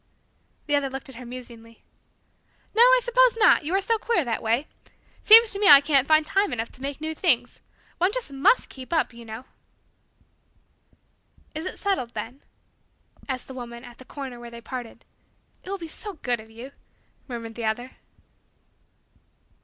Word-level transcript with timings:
The 0.65 0.75
other 0.75 0.89
looked 0.89 1.09
at 1.09 1.15
her 1.17 1.27
musingly. 1.27 1.83
"No, 2.73 2.81
I 2.81 2.99
suppose 3.03 3.37
not, 3.37 3.63
you 3.63 3.75
are 3.75 3.81
so 3.81 3.99
queer 3.99 4.25
that 4.25 4.41
way. 4.41 4.65
Seems 5.21 5.51
to 5.53 5.59
me 5.59 5.67
I 5.69 5.79
can't 5.79 6.07
find 6.07 6.25
time 6.25 6.51
enough 6.51 6.71
to 6.71 6.81
make 6.81 6.99
new 7.01 7.13
things. 7.13 7.61
One 7.99 8.11
just 8.11 8.33
must 8.33 8.69
keep 8.69 8.91
up, 8.93 9.13
you 9.13 9.23
know." 9.25 9.45
"It 11.53 11.67
is 11.67 11.79
settled 11.79 12.15
then?" 12.15 12.41
asked 13.29 13.47
the 13.47 13.53
woman, 13.53 13.83
at 13.83 13.99
the 13.99 14.03
corner 14.05 14.39
where 14.39 14.49
they 14.49 14.59
parted. 14.59 15.05
"It 15.63 15.69
will 15.69 15.77
be 15.77 15.87
so 15.87 16.13
good 16.13 16.39
of 16.39 16.49
you," 16.49 16.71
murmured 17.27 17.53
the 17.53 17.65
other. 17.65 17.91